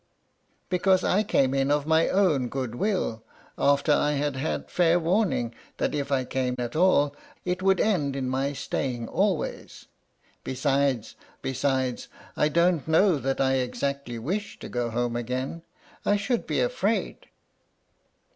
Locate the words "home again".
14.89-15.61